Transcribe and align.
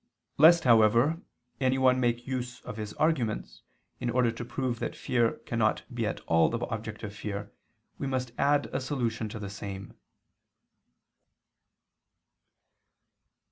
Lest, 0.39 0.63
however, 0.63 1.21
anyone 1.59 1.99
make 1.99 2.25
use 2.25 2.59
of 2.61 2.77
his 2.77 2.93
arguments, 2.95 3.61
in 3.99 4.09
order 4.09 4.31
to 4.31 4.43
prove 4.43 4.79
that 4.79 4.95
fear 4.95 5.33
cannot 5.45 5.83
be 5.93 6.07
at 6.07 6.21
all 6.21 6.49
be 6.49 6.57
the 6.57 6.65
object 6.69 7.03
of 7.03 7.15
fear, 7.15 7.53
we 7.99 8.07
must 8.07 8.31
add 8.35 8.65
a 8.73 8.81
solution 8.81 9.29
to 9.29 9.37
the 9.37 9.47
same. 9.47 9.93